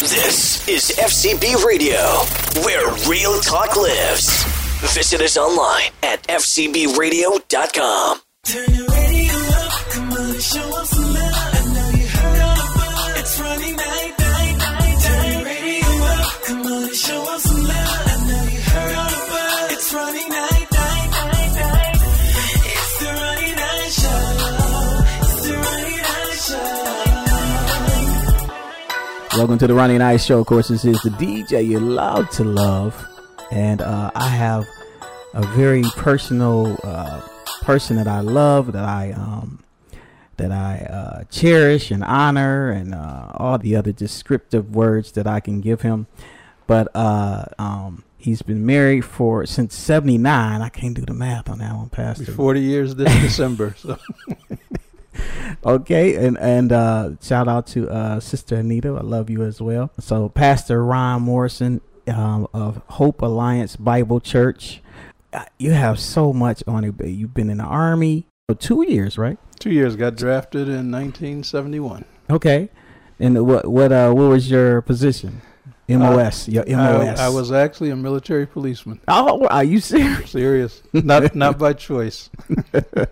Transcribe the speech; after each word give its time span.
This 0.00 0.66
is 0.66 0.92
FCB 0.96 1.62
Radio, 1.62 1.98
where 2.64 2.88
real 3.06 3.38
talk 3.40 3.76
lives. 3.76 4.44
Visit 4.94 5.20
us 5.20 5.36
online 5.36 5.90
at 6.02 6.26
fcbradio.com. 6.26 8.20
Turn 8.46 8.74
your 8.74 8.86
radio 8.86 9.34
up, 9.34 9.72
come 9.90 10.10
on 10.12 10.38
show 10.40 10.70
love. 10.96 11.69
Welcome 29.40 29.56
to 29.56 29.66
the 29.66 29.72
Ronnie 29.72 29.94
and 29.94 30.02
I 30.02 30.18
Show. 30.18 30.40
Of 30.40 30.48
course, 30.48 30.68
this 30.68 30.84
is 30.84 31.00
the 31.00 31.08
DJ 31.08 31.66
you're 31.66 31.80
allowed 31.80 32.30
to 32.32 32.44
love, 32.44 33.08
and 33.50 33.80
uh, 33.80 34.10
I 34.14 34.28
have 34.28 34.68
a 35.32 35.46
very 35.56 35.82
personal 35.96 36.78
uh, 36.84 37.26
person 37.62 37.96
that 37.96 38.06
I 38.06 38.20
love, 38.20 38.72
that 38.72 38.84
I 38.84 39.12
um, 39.12 39.64
that 40.36 40.52
I 40.52 40.80
uh, 40.80 41.24
cherish 41.30 41.90
and 41.90 42.04
honor, 42.04 42.70
and 42.70 42.94
uh, 42.94 43.30
all 43.32 43.56
the 43.56 43.76
other 43.76 43.92
descriptive 43.92 44.74
words 44.74 45.12
that 45.12 45.26
I 45.26 45.40
can 45.40 45.62
give 45.62 45.80
him. 45.80 46.06
But 46.66 46.94
uh, 46.94 47.46
um, 47.58 48.04
he's 48.18 48.42
been 48.42 48.66
married 48.66 49.06
for 49.06 49.46
since 49.46 49.74
'79. 49.74 50.60
I 50.60 50.68
can't 50.68 50.92
do 50.92 51.06
the 51.06 51.14
math 51.14 51.48
on 51.48 51.60
that 51.60 51.74
one, 51.74 51.88
Pastor. 51.88 52.30
40 52.30 52.60
years 52.60 52.94
this 52.94 53.10
December. 53.22 53.74
So 53.78 53.96
Okay, 55.64 56.14
and 56.24 56.38
and 56.38 56.72
uh, 56.72 57.10
shout 57.20 57.48
out 57.48 57.66
to 57.68 57.88
uh, 57.90 58.20
Sister 58.20 58.56
Anita. 58.56 58.88
I 58.90 59.02
love 59.02 59.28
you 59.30 59.42
as 59.42 59.60
well. 59.60 59.90
So 59.98 60.28
Pastor 60.28 60.84
Ron 60.84 61.22
Morrison 61.22 61.80
um, 62.08 62.46
of 62.54 62.80
Hope 62.88 63.20
Alliance 63.22 63.76
Bible 63.76 64.20
Church. 64.20 64.80
Uh, 65.32 65.44
You 65.58 65.72
have 65.72 65.98
so 66.00 66.32
much 66.32 66.62
on 66.66 66.84
it. 66.84 66.96
but 66.96 67.08
You've 67.08 67.34
been 67.34 67.50
in 67.50 67.58
the 67.58 67.64
army 67.64 68.26
for 68.48 68.54
two 68.54 68.84
years, 68.88 69.18
right? 69.18 69.38
two 69.58 69.70
years 69.70 69.94
got 69.94 70.16
drafted 70.16 70.68
in 70.68 70.90
1971. 70.90 72.04
Okay, 72.30 72.70
and 73.18 73.46
what 73.46 73.68
what 73.68 73.92
uh 73.92 74.12
what 74.12 74.28
was 74.30 74.50
your 74.50 74.80
position? 74.80 75.42
MOS, 75.98 76.48
your 76.48 76.64
MOS. 76.66 77.18
I, 77.18 77.26
I 77.26 77.28
was 77.28 77.50
actually 77.52 77.90
a 77.90 77.96
military 77.96 78.46
policeman. 78.46 79.00
Oh, 79.08 79.46
are 79.46 79.64
you 79.64 79.80
serious? 79.80 80.30
Serious, 80.40 80.82
not 80.92 81.34
not 81.34 81.58
by 81.58 81.72
choice. 81.72 82.30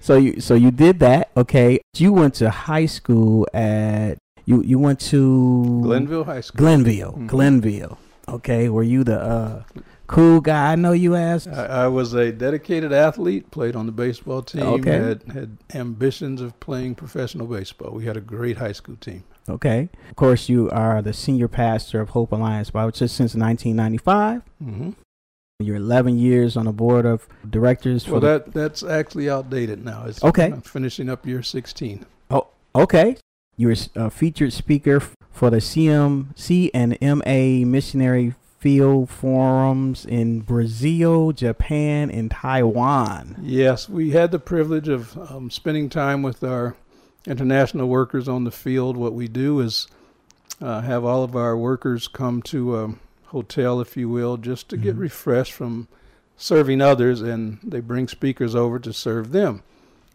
So 0.00 0.16
you 0.16 0.40
so 0.40 0.54
you 0.54 0.70
did 0.72 0.98
that. 1.00 1.30
Okay, 1.36 1.80
you 1.96 2.12
went 2.12 2.34
to 2.34 2.50
high 2.50 2.86
school 2.86 3.46
at 3.54 4.18
you 4.46 4.62
you 4.62 4.78
went 4.78 4.98
to 5.12 5.80
Glenville 5.82 6.24
High 6.24 6.40
School. 6.40 6.58
Glenville, 6.58 7.12
Mhm. 7.12 7.26
Glenville. 7.28 7.98
Okay, 8.28 8.68
were 8.68 8.82
you 8.82 9.04
the 9.04 9.20
uh, 9.20 9.62
cool 10.08 10.40
guy? 10.40 10.72
I 10.72 10.74
know 10.74 10.92
you 10.92 11.14
asked. 11.14 11.48
I, 11.48 11.84
I 11.84 11.88
was 11.88 12.14
a 12.14 12.32
dedicated 12.32 12.92
athlete. 12.92 13.50
Played 13.52 13.76
on 13.76 13.86
the 13.86 13.92
baseball 13.92 14.42
team. 14.42 14.62
Okay. 14.62 14.90
Had 14.98 15.22
had 15.32 15.58
ambitions 15.74 16.40
of 16.40 16.58
playing 16.58 16.96
professional 16.96 17.46
baseball. 17.46 17.92
We 17.92 18.04
had 18.04 18.16
a 18.16 18.20
great 18.20 18.56
high 18.58 18.72
school 18.72 18.96
team. 18.96 19.22
Okay, 19.48 19.88
of 20.10 20.16
course 20.16 20.48
you 20.48 20.70
are 20.70 21.02
the 21.02 21.12
senior 21.12 21.48
pastor 21.48 22.00
of 22.00 22.10
Hope 22.10 22.32
Alliance 22.32 22.70
Bible 22.70 22.92
Church 22.92 23.10
since 23.10 23.34
1995. 23.34 24.42
hmm 24.62 24.90
You're 25.58 25.76
11 25.76 26.18
years 26.18 26.56
on 26.56 26.66
the 26.66 26.72
board 26.72 27.04
of 27.06 27.26
directors. 27.48 28.04
For 28.04 28.12
Well, 28.12 28.20
that 28.20 28.52
that's 28.52 28.82
actually 28.82 29.28
outdated 29.28 29.84
now. 29.84 30.04
It's, 30.06 30.22
Okay. 30.22 30.46
I'm 30.46 30.60
finishing 30.62 31.08
up 31.10 31.26
year 31.26 31.42
16. 31.42 32.06
Oh, 32.30 32.46
okay, 32.74 33.16
you 33.56 33.68
were 33.68 33.76
a 33.96 34.10
featured 34.10 34.52
speaker 34.52 35.00
for 35.30 35.50
the 35.50 35.58
CMC 35.58 36.70
and 36.72 36.96
MA 37.00 37.66
missionary 37.66 38.34
field 38.58 39.10
forums 39.10 40.06
in 40.06 40.38
Brazil, 40.40 41.32
Japan, 41.32 42.10
and 42.12 42.30
Taiwan. 42.30 43.36
Yes, 43.42 43.88
we 43.88 44.10
had 44.12 44.30
the 44.30 44.38
privilege 44.38 44.86
of 44.88 45.18
um, 45.32 45.50
spending 45.50 45.88
time 45.88 46.22
with 46.22 46.44
our 46.44 46.76
international 47.26 47.88
workers 47.88 48.28
on 48.28 48.44
the 48.44 48.50
field. 48.50 48.96
What 48.96 49.14
we 49.14 49.28
do 49.28 49.60
is 49.60 49.86
uh, 50.60 50.80
have 50.82 51.04
all 51.04 51.24
of 51.24 51.34
our 51.34 51.56
workers 51.56 52.06
come 52.08 52.40
to 52.42 52.78
a 52.78 52.94
hotel, 53.26 53.80
if 53.80 53.96
you 53.96 54.08
will, 54.08 54.36
just 54.36 54.68
to 54.68 54.76
get 54.76 54.96
Mhm. 54.96 55.00
refreshed 55.00 55.52
from 55.52 55.88
serving 56.36 56.80
others, 56.80 57.20
and 57.20 57.58
they 57.62 57.80
bring 57.80 58.06
speakers 58.06 58.54
over 58.54 58.78
to 58.78 58.92
serve 58.92 59.32
them. 59.32 59.62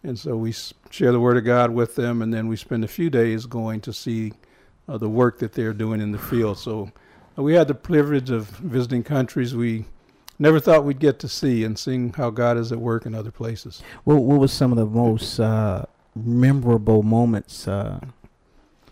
And 0.02 0.18
so 0.18 0.36
we 0.36 0.54
share 0.90 1.12
the 1.12 1.20
Word 1.20 1.36
of 1.36 1.44
God 1.44 1.70
with 1.72 1.96
them, 1.96 2.22
and 2.22 2.32
then 2.32 2.48
we 2.48 2.56
spend 2.56 2.84
a 2.84 2.88
few 2.88 3.10
days 3.10 3.46
going 3.46 3.80
to 3.82 3.92
see 3.92 4.32
uh, 4.88 4.96
the 4.96 5.08
work 5.08 5.38
that 5.38 5.52
they're 5.52 5.74
doing 5.74 6.00
in 6.00 6.12
the 6.12 6.18
field. 6.18 6.56
So 6.56 6.90
uh, 7.38 7.42
we 7.42 7.54
had 7.54 7.68
the 7.68 7.74
privilege 7.74 8.30
of 8.30 8.46
visiting 8.48 9.02
countries 9.02 9.54
we 9.54 9.84
never 10.38 10.60
thought 10.60 10.84
we'd 10.84 10.98
get 11.00 11.18
to 11.18 11.28
see 11.28 11.62
and 11.64 11.78
seeing 11.78 12.12
how 12.14 12.30
God 12.30 12.56
is 12.56 12.72
at 12.72 12.78
work 12.78 13.04
in 13.04 13.14
other 13.14 13.30
places. 13.30 13.82
What 14.04 14.22
what 14.22 14.38
was 14.40 14.52
some 14.52 14.72
of 14.72 14.78
the 14.78 14.86
most 14.86 15.40
uh, 15.40 15.84
memorable 16.24 17.02
moments, 17.02 17.66
uh, 17.68 18.00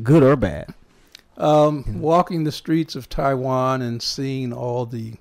good 0.02 0.22
or 0.22 0.36
bad? 0.36 0.74
Um, 1.36 2.00
Walking 2.00 2.44
the 2.44 2.52
streets 2.52 2.94
of 2.94 3.08
Taiwan 3.08 3.82
and 3.82 4.00
seeing 4.02 4.52
all 4.52 4.86
the 4.86 5.14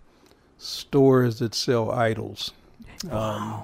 stores 0.57 1.39
that 1.39 1.53
sell 1.53 1.91
idols. 1.91 2.51
Um, 3.11 3.63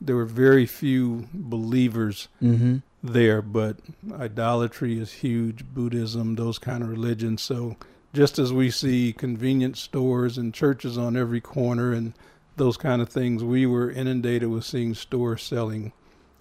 there 0.00 0.14
were 0.16 0.24
very 0.24 0.64
few 0.66 1.26
believers 1.34 2.28
Mm-hmm. 2.42 2.76
there, 3.02 3.42
but 3.42 3.76
idolatry 4.12 4.98
is 4.98 5.12
huge, 5.12 5.64
Buddhism, 5.64 6.36
those 6.36 6.58
kind 6.58 6.82
of 6.84 6.88
religions. 6.88 7.42
So 7.42 7.76
just 8.14 8.38
as 8.38 8.52
we 8.52 8.70
see 8.70 9.12
convenience 9.12 9.80
stores 9.80 10.38
and 10.38 10.54
churches 10.54 10.96
on 10.96 11.16
every 11.16 11.40
corner 11.40 11.92
and 11.92 12.12
those 12.56 12.76
kind 12.76 13.02
of 13.02 13.08
things, 13.08 13.42
we 13.44 13.66
were 13.66 13.90
inundated 13.90 14.48
with 14.50 14.64
seeing 14.64 14.94
stores 14.94 15.42
selling 15.42 15.92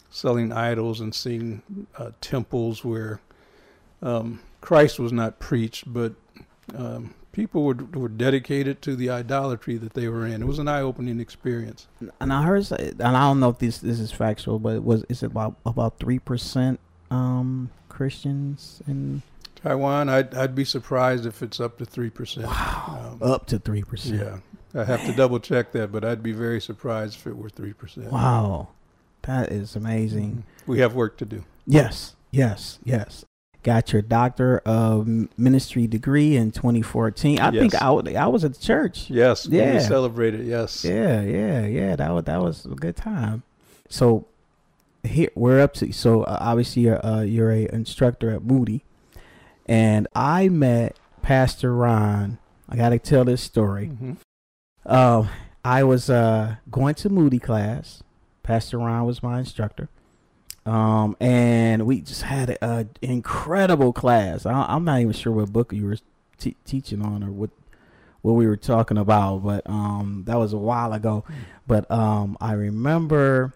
selling 0.09 0.51
idols 0.51 0.99
and 0.99 1.13
seeing 1.13 1.61
uh, 1.97 2.11
temples 2.21 2.83
where 2.83 3.19
um, 4.01 4.41
Christ 4.61 4.99
was 4.99 5.11
not 5.11 5.39
preached, 5.39 5.91
but 5.91 6.13
um, 6.75 7.13
people 7.31 7.63
were 7.63 7.75
were 7.93 8.09
dedicated 8.09 8.81
to 8.81 8.95
the 8.95 9.09
idolatry 9.09 9.77
that 9.77 9.93
they 9.93 10.07
were 10.07 10.25
in. 10.25 10.41
It 10.41 10.47
was 10.47 10.59
an 10.59 10.67
eye-opening 10.67 11.19
experience. 11.19 11.87
And 12.19 12.33
I 12.33 12.43
heard, 12.43 12.69
and 12.71 13.01
I 13.01 13.21
don't 13.21 13.39
know 13.39 13.49
if 13.49 13.59
this 13.59 13.77
this 13.79 13.99
is 13.99 14.11
factual, 14.11 14.59
but 14.59 14.75
it 14.75 14.83
was 14.83 15.03
is 15.09 15.23
it 15.23 15.27
about 15.27 15.55
about 15.65 15.99
three 15.99 16.19
percent 16.19 16.79
um 17.09 17.69
Christians 17.89 18.81
in 18.87 19.21
Taiwan, 19.55 20.09
I'd 20.09 20.33
I'd 20.35 20.55
be 20.55 20.65
surprised 20.65 21.25
if 21.25 21.41
it's 21.41 21.59
up 21.59 21.77
to 21.79 21.85
three 21.85 22.09
percent. 22.09 22.47
wow 22.47 23.17
up 23.21 23.45
to 23.47 23.59
three 23.59 23.83
percent. 23.83 24.21
Yeah, 24.73 24.81
I 24.81 24.85
have 24.85 25.05
to 25.05 25.13
double 25.13 25.39
check 25.39 25.71
that, 25.73 25.91
but 25.91 26.05
I'd 26.05 26.23
be 26.23 26.31
very 26.31 26.61
surprised 26.61 27.15
if 27.15 27.27
it 27.27 27.35
were 27.35 27.49
three 27.49 27.73
percent. 27.73 28.11
Wow, 28.11 28.69
that 29.23 29.51
is 29.51 29.75
amazing. 29.75 30.43
We 30.65 30.79
have 30.79 30.93
work 30.95 31.17
to 31.17 31.25
do. 31.25 31.43
Yes, 31.65 32.15
yes, 32.31 32.79
yes. 32.83 33.25
Got 33.63 33.91
your 33.91 34.01
doctor 34.01 34.59
of 34.59 35.07
ministry 35.37 35.87
degree 35.87 36.37
in 36.37 36.51
2014. 36.51 37.39
I 37.39 37.51
think 37.51 37.73
Yes. 37.73 37.81
I, 37.81 37.85
w- 37.87 38.15
I 38.15 38.27
was 38.27 38.45
at 38.45 38.53
the 38.53 38.59
church. 38.61 39.09
Yes, 39.09 39.45
Yeah. 39.45 39.73
we 39.73 39.79
celebrated. 39.81 40.45
Yes, 40.45 40.85
Yeah, 40.85 41.21
yeah, 41.21 41.65
yeah. 41.65 41.95
That 41.97 42.11
was 42.11 42.23
that 42.25 42.41
was 42.41 42.65
a 42.65 42.69
good 42.69 42.95
time. 42.95 43.43
So 43.89 44.25
here 45.03 45.29
we're 45.35 45.59
up 45.61 45.73
to. 45.75 45.91
So 45.91 46.23
uh, 46.23 46.37
obviously 46.39 46.83
you're 46.83 47.05
uh, 47.05 47.21
you're 47.21 47.51
a 47.51 47.67
instructor 47.73 48.29
at 48.31 48.43
Moody, 48.43 48.85
and 49.67 50.07
I 50.15 50.47
met 50.47 50.95
Pastor 51.21 51.73
Ron. 51.75 52.37
I 52.69 52.75
got 52.77 52.89
to 52.89 52.99
tell 52.99 53.25
this 53.25 53.41
story. 53.41 53.87
hmm 53.87 54.13
Um, 54.85 55.27
I 55.65 55.83
was 55.83 56.09
uh 56.09 56.55
going 56.71 56.95
to 56.95 57.09
Moody 57.09 57.39
class. 57.39 58.01
Pastor 58.47 58.77
Ron 58.77 59.05
was 59.05 59.21
my 59.21 59.39
instructor. 59.39 59.89
Um, 60.65 61.17
and 61.19 61.85
we 61.85 61.99
just 61.99 62.21
had 62.23 62.57
an 62.61 62.89
incredible 63.01 63.91
class. 63.91 64.45
I, 64.45 64.65
I'm 64.69 64.85
not 64.85 65.01
even 65.01 65.11
sure 65.11 65.33
what 65.33 65.51
book 65.51 65.73
you 65.73 65.85
were 65.85 65.97
te- 66.37 66.55
teaching 66.65 67.01
on 67.05 67.23
or 67.23 67.31
what 67.31 67.49
what 68.21 68.33
we 68.33 68.47
were 68.47 68.57
talking 68.57 68.97
about, 68.97 69.39
but 69.43 69.69
um, 69.69 70.23
that 70.27 70.37
was 70.37 70.51
a 70.53 70.57
while 70.57 70.91
ago. 70.93 71.23
But 71.67 71.89
um, 71.91 72.37
I 72.41 72.53
remember 72.53 73.53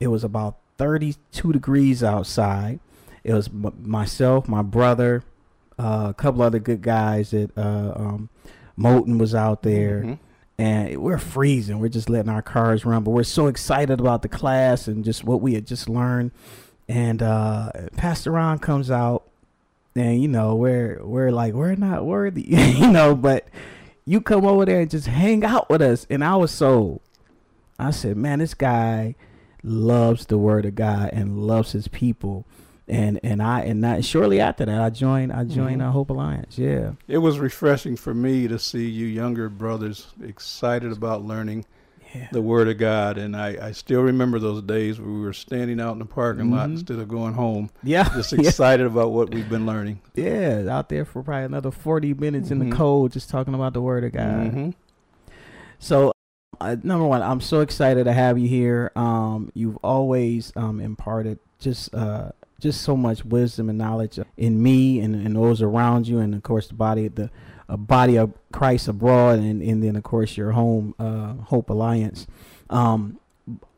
it 0.00 0.08
was 0.08 0.22
about 0.24 0.56
32 0.78 1.52
degrees 1.52 2.02
outside. 2.02 2.78
It 3.24 3.34
was 3.34 3.48
m- 3.48 3.74
myself, 3.84 4.48
my 4.48 4.62
brother, 4.62 5.22
uh, 5.78 6.06
a 6.10 6.14
couple 6.14 6.42
other 6.42 6.58
good 6.60 6.82
guys. 6.82 7.30
That 7.32 7.50
uh, 7.58 7.92
um, 7.96 8.28
Moulton 8.76 9.18
was 9.18 9.34
out 9.34 9.62
there 9.62 10.02
Mhm. 10.02 10.18
And 10.60 10.98
we're 10.98 11.16
freezing. 11.16 11.78
We're 11.78 11.88
just 11.88 12.10
letting 12.10 12.28
our 12.28 12.42
cars 12.42 12.84
run, 12.84 13.02
but 13.02 13.12
we're 13.12 13.22
so 13.22 13.46
excited 13.46 13.98
about 13.98 14.20
the 14.20 14.28
class 14.28 14.88
and 14.88 15.02
just 15.02 15.24
what 15.24 15.40
we 15.40 15.54
had 15.54 15.66
just 15.66 15.88
learned. 15.88 16.32
And 16.86 17.22
uh, 17.22 17.70
Pastor 17.96 18.32
Ron 18.32 18.58
comes 18.58 18.90
out, 18.90 19.22
and 19.96 20.20
you 20.20 20.28
know 20.28 20.54
we're 20.56 21.00
we're 21.02 21.30
like 21.30 21.54
we're 21.54 21.76
not 21.76 22.04
worthy, 22.04 22.42
you 22.48 22.88
know. 22.88 23.14
But 23.14 23.48
you 24.04 24.20
come 24.20 24.44
over 24.44 24.66
there 24.66 24.80
and 24.80 24.90
just 24.90 25.06
hang 25.06 25.44
out 25.44 25.70
with 25.70 25.80
us, 25.80 26.06
and 26.10 26.22
I 26.22 26.36
was 26.36 26.50
so. 26.50 27.00
I 27.78 27.90
said, 27.90 28.18
man, 28.18 28.40
this 28.40 28.52
guy 28.52 29.14
loves 29.62 30.26
the 30.26 30.36
Word 30.36 30.66
of 30.66 30.74
God 30.74 31.08
and 31.14 31.38
loves 31.38 31.72
his 31.72 31.88
people, 31.88 32.44
and 32.90 33.20
and 33.22 33.42
I 33.42 33.60
and 33.62 33.86
I, 33.86 34.00
shortly 34.00 34.40
after 34.40 34.64
that, 34.66 34.80
I 34.80 34.90
joined 34.90 35.32
I 35.32 35.44
joined 35.44 35.80
Mhm. 35.80 35.88
uh, 35.88 35.90
Hope 35.92 36.10
Alliance. 36.10 36.58
Yeah, 36.58 36.92
It 37.08 37.18
was 37.18 37.38
refreshing 37.38 37.96
for 37.96 38.12
me 38.12 38.48
to 38.48 38.58
see 38.58 38.88
you 38.88 39.06
younger 39.06 39.48
brothers 39.48 40.08
excited 40.22 40.92
about 40.92 41.24
learning 41.24 41.64
yeah, 42.14 42.26
the 42.32 42.42
Word 42.42 42.66
of 42.68 42.76
God. 42.78 43.18
And 43.18 43.36
I, 43.36 43.68
I 43.68 43.72
still 43.72 44.02
remember 44.02 44.40
those 44.40 44.62
days 44.62 45.00
where 45.00 45.08
we 45.08 45.20
were 45.20 45.32
standing 45.32 45.80
out 45.80 45.92
in 45.92 46.00
the 46.00 46.04
parking 46.04 46.50
lot 46.50 46.68
Mhm. 46.68 46.72
instead 46.72 46.98
of 46.98 47.06
going 47.08 47.34
home, 47.34 47.70
yeah, 47.84 48.02
just 48.14 48.32
yeah. 48.32 48.40
excited 48.40 48.84
about 48.84 49.12
what 49.12 49.32
we've 49.32 49.48
been 49.48 49.64
learning. 49.64 50.00
yeah. 50.14 50.64
Out 50.68 50.88
there 50.88 51.04
for 51.04 51.22
probably 51.22 51.44
another 51.44 51.70
forty 51.70 52.12
minutes 52.12 52.50
in 52.50 52.58
Mhm. 52.58 52.70
the 52.70 52.76
cold, 52.76 53.12
just 53.12 53.30
talking 53.30 53.54
about 53.54 53.72
the 53.74 53.80
Word 53.80 54.02
of 54.04 54.12
God. 54.12 54.52
Mhm. 54.52 54.74
So, 55.78 56.12
uh, 56.60 56.76
number 56.82 57.06
one, 57.06 57.22
I'm 57.22 57.40
so 57.40 57.60
excited 57.60 58.04
to 58.04 58.12
have 58.12 58.38
you 58.38 58.48
here. 58.48 58.90
Um, 58.96 59.50
you've 59.54 59.76
always 59.78 60.52
um, 60.56 60.80
imparted 60.80 61.38
just 61.58 61.94
uh, 61.94 62.30
just 62.60 62.82
so 62.82 62.96
much 62.96 63.24
wisdom 63.24 63.68
and 63.68 63.78
knowledge 63.78 64.18
in 64.36 64.62
me 64.62 65.00
and, 65.00 65.14
and 65.14 65.36
those 65.36 65.62
around 65.62 66.06
you, 66.06 66.18
and 66.18 66.34
of 66.34 66.42
course 66.42 66.68
the 66.68 66.74
body 66.74 67.08
the 67.08 67.30
uh, 67.68 67.76
body 67.76 68.16
of 68.16 68.32
Christ 68.52 68.88
abroad, 68.88 69.38
and, 69.38 69.62
and 69.62 69.82
then 69.82 69.96
of 69.96 70.02
course 70.02 70.36
your 70.36 70.52
home 70.52 70.94
uh, 70.98 71.34
Hope 71.34 71.70
Alliance. 71.70 72.26
Um, 72.68 73.18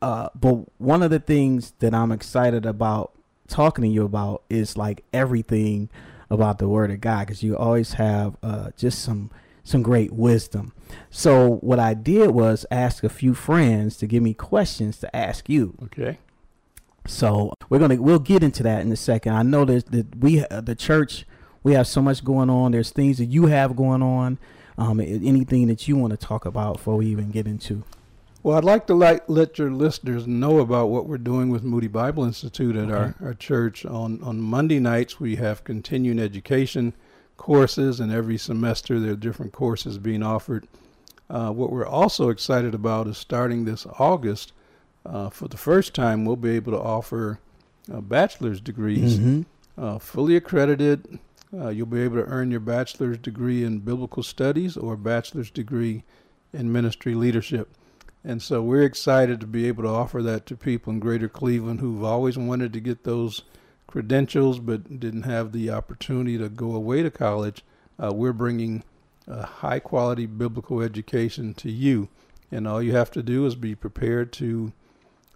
uh, 0.01 0.29
but 0.35 0.65
one 0.79 1.03
of 1.03 1.11
the 1.11 1.21
things 1.21 1.73
that 1.79 1.95
I'm 1.95 2.13
excited 2.13 2.67
about 2.67 3.13
talking 3.49 3.83
to 3.83 3.89
you 3.89 4.05
about 4.05 4.43
is 4.51 4.77
like 4.77 5.05
everything 5.13 5.89
about 6.29 6.59
the 6.59 6.69
Word 6.69 6.91
of 6.91 7.01
God, 7.01 7.27
because 7.27 7.43
you 7.43 7.57
always 7.57 7.95
have 7.95 8.37
uh, 8.43 8.71
just 8.77 9.03
some 9.03 9.31
some 9.65 9.83
great 9.83 10.13
wisdom. 10.13 10.73
So 11.11 11.57
what 11.61 11.79
I 11.79 11.95
did 11.95 12.31
was 12.31 12.67
ask 12.71 13.05
a 13.05 13.09
few 13.09 13.35
friends 13.35 13.97
to 13.99 14.07
give 14.07 14.23
me 14.23 14.35
questions 14.35 14.99
to 14.99 15.15
ask 15.15 15.49
you. 15.49 15.75
Okay. 15.85 16.19
So 17.07 17.53
we're 17.69 17.79
gonna 17.79 18.01
we'll 18.01 18.19
get 18.19 18.43
into 18.43 18.63
that 18.63 18.83
in 18.83 18.93
a 18.93 18.97
second. 18.97 19.35
I 19.35 19.43
know 19.43 19.65
there's 19.65 19.85
that 19.85 20.17
we 20.17 20.45
uh, 20.45 20.61
the 20.61 20.75
church 20.75 21.27
we 21.63 21.75
have 21.75 21.87
so 21.87 22.03
much 22.03 22.25
going 22.25 22.51
on. 22.51 22.73
There's 22.73 22.91
things 22.91 23.19
that 23.19 23.27
you 23.27 23.47
have 23.47 23.77
going 23.77 24.03
on. 24.03 24.39
Um, 24.79 25.01
anything 25.01 25.67
that 25.69 25.87
you 25.87 25.97
want 25.97 26.13
to 26.13 26.17
talk 26.17 26.47
about 26.47 26.79
before 26.79 26.97
we 26.97 27.07
even 27.07 27.31
get 27.31 27.47
into. 27.47 27.85
Well, 28.43 28.57
I'd 28.57 28.65
like 28.65 28.89
to 28.89 28.95
like, 28.95 29.23
let 29.29 29.59
your 29.59 29.71
listeners 29.71 30.27
know 30.27 30.59
about 30.59 30.89
what 30.89 31.07
we're 31.07 31.19
doing 31.19 31.51
with 31.51 31.63
Moody 31.63 31.87
Bible 31.87 32.25
Institute 32.25 32.75
at 32.75 32.91
our, 32.91 33.15
our 33.23 33.35
church. 33.35 33.87
On, 33.87 34.21
on 34.23 34.41
Monday 34.41 34.81
nights, 34.81 35.21
we 35.21 35.37
have 35.37 35.63
continuing 35.63 36.19
education 36.19 36.95
courses, 37.37 38.01
and 38.01 38.11
every 38.11 38.37
semester 38.37 38.99
there 38.99 39.13
are 39.13 39.17
different 39.17 39.53
courses 39.53 39.99
being 39.99 40.25
offered. 40.25 40.67
Uh, 41.31 41.51
what 41.51 41.71
we're 41.71 41.87
also 41.87 42.31
excited 42.31 42.75
about 42.75 43.07
is 43.07 43.17
starting 43.17 43.65
this 43.65 43.87
August, 43.99 44.53
uh, 45.05 45.31
for 45.31 45.49
the 45.49 45.57
first 45.57 45.95
time, 45.95 46.25
we'll 46.25 46.37
be 46.37 46.51
able 46.51 46.73
to 46.73 46.81
offer 46.81 47.39
uh, 47.93 48.01
bachelor's 48.01 48.61
degrees, 48.61 49.19
Mhm. 49.19 49.45
uh, 49.77 49.99
fully 49.99 50.37
accredited. 50.37 51.19
Uh, 51.53 51.69
you'll 51.69 51.87
be 51.87 52.01
able 52.01 52.17
to 52.17 52.25
earn 52.27 52.51
your 52.51 52.61
bachelor's 52.61 53.19
degree 53.19 53.65
in 53.65 53.81
biblical 53.81 54.23
studies 54.23 54.77
or 54.77 54.97
bachelor's 54.97 55.51
degree 55.51 56.05
in 56.53 56.73
ministry 56.73 57.15
leadership. 57.15 57.69
And 58.25 58.41
so 58.41 58.63
we're 58.63 58.85
excited 58.85 59.41
to 59.41 59.47
be 59.47 59.67
able 59.67 59.83
to 59.83 59.89
offer 59.89 60.23
that 60.23 60.47
to 60.47 60.57
people 60.57 60.93
in 60.93 61.01
Greater 61.01 61.29
Cleveland 61.29 61.81
who've 61.81 62.05
always 62.05 62.39
wanted 62.39 62.73
to 62.73 62.81
get 62.81 63.03
those 63.03 63.43
credentials 63.89 64.61
but 64.61 65.01
didn't 65.01 65.25
have 65.25 65.51
the 65.53 65.71
opportunity 65.71 66.39
to 66.39 66.49
go 66.49 66.75
away 66.75 67.03
to 67.03 67.11
college. 67.11 67.65
Uh, 68.03 68.13
we're 68.15 68.33
bringing 68.33 68.85
a 69.27 69.45
high 69.45 69.81
quality 69.81 70.27
biblical 70.27 70.81
education 70.81 71.53
to 71.55 71.71
you. 71.71 72.09
And 72.51 72.69
all 72.69 72.81
you 72.83 72.93
have 72.95 73.11
to 73.13 73.23
do 73.23 73.45
is 73.45 73.55
be 73.57 73.75
prepared 73.75 74.33
to 74.35 74.73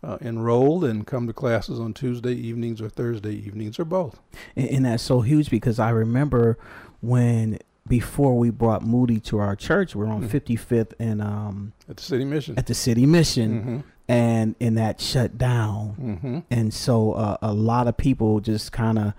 uh, 0.06 0.18
enroll 0.20 0.84
and 0.84 1.06
come 1.06 1.26
to 1.26 1.32
classes 1.32 1.80
on 1.80 1.92
Tuesday 1.92 2.32
evenings 2.32 2.80
or 2.80 2.88
Thursday 2.88 3.34
evenings 3.34 3.78
or 3.78 3.84
both. 3.84 4.20
And, 4.54 4.68
and 4.70 4.84
that's 4.86 5.02
so 5.02 5.20
huge 5.20 5.50
because 5.50 5.78
I 5.78 5.90
remember 5.90 6.56
when 7.00 7.58
before 7.88 8.36
we 8.38 8.50
brought 8.50 8.82
Moody 8.82 9.20
to 9.20 9.38
our 9.38 9.54
church, 9.56 9.94
we 9.94 10.04
are 10.04 10.08
on 10.08 10.22
Mhm. 10.22 10.30
55th 10.30 10.92
and 10.98 11.20
um 11.22 11.72
At 11.88 11.96
the 11.98 12.02
city 12.02 12.24
mission. 12.24 12.58
at 12.58 12.66
the 12.66 12.74
city 12.74 13.06
mission, 13.06 13.50
Mm-hmm. 13.60 13.78
and 14.08 14.54
and 14.60 14.78
that 14.78 15.00
shut 15.00 15.36
down. 15.38 15.96
Mm-hmm. 16.00 16.38
and 16.50 16.72
so 16.74 17.12
uh, 17.12 17.36
a 17.42 17.52
lot 17.52 17.86
of 17.88 17.96
people 17.96 18.40
just 18.40 18.72
kind 18.72 18.98
of 18.98 19.12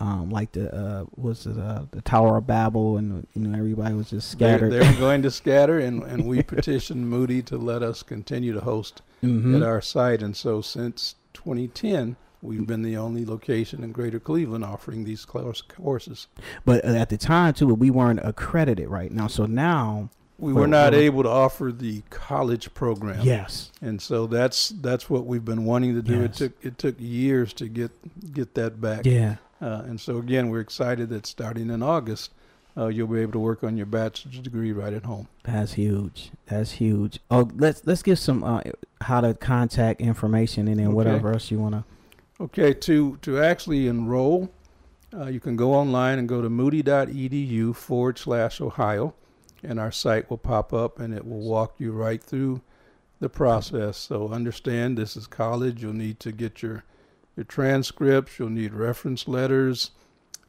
um, 0.00 0.30
like 0.30 0.52
the 0.52 0.74
uh, 0.74 1.04
was 1.16 1.46
it 1.46 1.58
uh, 1.58 1.82
the 1.90 2.00
Tower 2.02 2.38
of 2.38 2.46
Babel, 2.46 2.96
and 2.96 3.26
you 3.34 3.42
know 3.42 3.56
everybody 3.58 3.94
was 3.94 4.10
just 4.10 4.30
scattered. 4.30 4.72
they're 4.72 4.94
going 4.94 5.22
to 5.22 5.30
scatter, 5.42 5.78
and, 5.78 6.02
and 6.02 6.26
we 6.26 6.42
petitioned 6.42 7.08
Moody 7.08 7.42
to 7.42 7.56
let 7.56 7.82
us 7.82 8.02
continue 8.02 8.52
to 8.52 8.60
host 8.60 9.02
Mhm. 9.22 9.54
at 9.56 9.62
our 9.62 9.80
site. 9.80 10.20
And 10.22 10.36
so 10.36 10.60
since 10.60 11.14
2010, 11.34 12.16
we've 12.42 12.66
been 12.66 12.82
the 12.82 12.96
only 12.96 13.24
location 13.24 13.84
in 13.84 13.92
Greater 13.92 14.18
Cleveland 14.18 14.64
offering 14.64 15.04
these 15.04 15.24
courses. 15.24 16.26
But 16.64 16.84
uh, 16.84 16.88
at 16.88 17.08
the 17.08 17.16
time 17.16 17.54
too, 17.54 17.68
we 17.74 17.90
weren't 17.90 18.20
accredited 18.24 18.88
right 18.88 19.12
now. 19.12 19.28
So 19.28 19.46
now, 19.46 20.08
We 20.38 20.52
were 20.52 20.66
not 20.66 20.92
able 20.92 21.22
to 21.22 21.28
offer 21.28 21.70
the 21.70 22.02
college 22.10 22.74
program. 22.74 23.20
yes, 23.22 23.70
And 23.80 24.02
so 24.02 24.26
that's 24.26 24.70
that's 24.70 25.08
what 25.08 25.24
we've 25.24 25.44
been 25.44 25.64
wanting 25.64 25.94
to 25.94 26.02
do. 26.02 26.22
Yes. 26.22 26.24
It 26.24 26.34
took 26.34 26.52
it 26.64 26.78
took 26.78 26.94
years 26.98 27.52
to 27.54 27.68
get 27.68 27.92
get 28.34 28.54
that 28.54 28.80
back. 28.80 29.06
yeah, 29.06 29.36
Uh, 29.62 29.82
and 29.86 30.00
so 30.00 30.18
again, 30.18 30.48
we're 30.50 30.60
excited 30.60 31.08
that 31.10 31.24
starting 31.24 31.70
in 31.70 31.82
August, 31.82 32.32
uh, 32.76 32.88
you'll 32.88 33.06
be 33.06 33.20
able 33.20 33.32
to 33.32 33.38
work 33.38 33.62
on 33.62 33.76
your 33.76 33.86
bachelor's 33.86 34.38
degree 34.40 34.72
right 34.72 34.92
at 34.92 35.04
home. 35.04 35.28
that's 35.44 35.74
huge. 35.74 36.30
That's 36.46 36.72
huge. 36.72 37.20
Oh, 37.30 37.48
let's 37.54 37.82
let's 37.86 38.02
give 38.02 38.18
some 38.18 38.42
uh, 38.42 38.62
how 39.02 39.20
to 39.20 39.34
contact 39.34 40.00
information 40.00 40.66
and 40.68 40.78
then 40.80 40.86
Okay. 40.88 40.94
whatever 40.94 41.32
else 41.32 41.50
you 41.50 41.58
want 41.60 41.74
to. 41.76 41.84
Okay, 42.42 42.74
to 42.74 43.18
to 43.22 43.38
actually 43.40 43.86
enroll, 43.86 44.50
uh, 45.14 45.26
you 45.26 45.38
can 45.38 45.54
go 45.54 45.74
online 45.74 46.18
and 46.18 46.28
go 46.28 46.42
to 46.42 46.48
moody.edu 46.50 47.76
forward 47.76 48.18
slash 48.18 48.60
Ohio, 48.60 49.14
and 49.62 49.78
our 49.78 49.92
site 49.92 50.28
will 50.28 50.38
pop 50.38 50.72
up 50.72 50.98
and 50.98 51.14
it 51.14 51.24
will 51.26 51.40
walk 51.40 51.74
you 51.78 51.92
right 51.92 52.22
through 52.22 52.62
the 53.20 53.28
process. 53.28 53.96
So 53.98 54.30
understand 54.30 54.98
this 54.98 55.16
is 55.16 55.26
college. 55.28 55.82
You'll 55.82 55.92
need 55.92 56.18
to 56.20 56.32
get 56.32 56.62
your 56.62 56.82
your 57.36 57.44
transcripts. 57.44 58.38
You'll 58.38 58.50
need 58.50 58.74
reference 58.74 59.26
letters. 59.28 59.90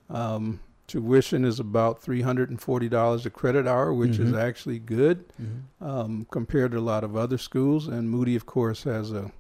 Um, 0.10 0.60
tuition 0.88 1.46
is 1.46 1.60
about 1.60 2.02
three 2.02 2.22
hundred 2.22 2.50
and 2.50 2.62
forty 2.62 2.90
dollars 2.90 3.26
a 3.26 3.30
credit 3.30 3.68
hour, 3.68 3.94
which 3.94 4.20
is 4.20 4.32
Mhm. 4.34 4.40
actually 4.42 4.80
good 4.80 5.26
um, 5.82 6.28
compared 6.32 6.72
to 6.72 6.78
a 6.78 6.82
lot 6.82 7.04
of 7.04 7.16
other 7.16 7.38
schools. 7.38 7.88
And 7.88 8.10
Moody, 8.10 8.36
of 8.36 8.46
course, 8.46 8.84
has 8.84 9.12
a, 9.12 9.32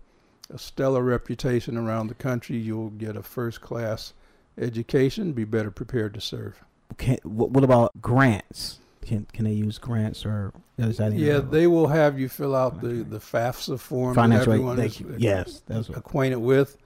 a 0.49 0.57
stellar 0.57 1.03
reputation 1.03 1.77
around 1.77 2.07
the 2.07 2.13
country. 2.15 2.57
You'll 2.57 2.91
get 2.91 3.15
a 3.15 3.23
first 3.23 3.61
class 3.61 4.13
education, 4.57 5.33
be 5.33 5.43
better 5.43 5.71
prepared 5.71 6.13
to 6.13 6.21
serve. 6.21 6.63
Can, 6.97 7.17
what, 7.23 7.51
what 7.51 7.63
about 7.63 7.91
grants? 8.01 8.79
Can 9.01 9.25
can 9.33 9.43
they 9.43 9.51
use 9.51 9.77
grants 9.79 10.25
or 10.25 10.53
is 10.77 10.95
that 10.97 11.11
Yeah, 11.13 11.39
they 11.39 11.67
will 11.67 11.87
have 11.87 12.17
you 12.17 12.29
fill 12.29 12.55
out 12.55 12.79
the, 12.81 13.03
the 13.03 13.19
FAFSA 13.19 13.77
form 13.77 14.15
that 14.15 14.21
financial? 14.21 14.53
aid? 14.53 14.55
everyone 14.55 14.77
Thank 14.77 14.91
is 14.91 14.99
you. 15.01 15.15
Yes, 15.17 15.61
that's 15.67 15.89
what. 15.89 15.97
acquainted 15.97 16.37
with. 16.37 16.77